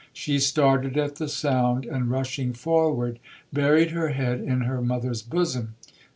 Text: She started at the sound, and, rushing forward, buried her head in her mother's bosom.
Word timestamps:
She 0.13 0.39
started 0.39 0.97
at 0.97 1.17
the 1.17 1.29
sound, 1.29 1.85
and, 1.85 2.09
rushing 2.09 2.53
forward, 2.53 3.19
buried 3.53 3.91
her 3.91 4.07
head 4.09 4.39
in 4.41 4.61
her 4.61 4.81
mother's 4.81 5.21
bosom. 5.21 5.75